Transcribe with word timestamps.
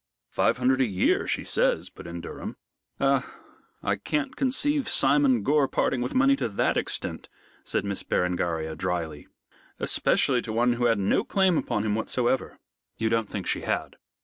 "Five 0.31 0.57
hundred 0.57 0.81
a 0.81 0.85
year, 0.85 1.27
she 1.27 1.43
says," 1.43 1.91
put 1.91 2.07
in 2.07 2.21
Durham. 2.21 2.57
"Ah! 2.99 3.35
I 3.83 3.97
can't 3.97 4.35
conceive 4.35 4.89
Simon 4.89 5.43
Gore 5.43 5.67
parting 5.67 6.01
with 6.01 6.15
money 6.15 6.35
to 6.37 6.49
that 6.49 6.75
extent," 6.75 7.29
said 7.63 7.85
Miss 7.85 8.01
Berengaria, 8.01 8.75
dryly, 8.75 9.27
"especially 9.79 10.41
to 10.41 10.51
one 10.51 10.73
who 10.73 10.85
had 10.85 10.97
no 10.97 11.23
claim 11.23 11.55
upon 11.55 11.83
him 11.85 11.93
whatsoever." 11.93 12.57
"You 12.97 13.09
don't 13.09 13.29
think 13.29 13.45
she 13.45 13.61
had." 13.61 13.97